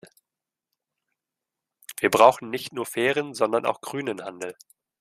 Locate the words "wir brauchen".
1.99-2.49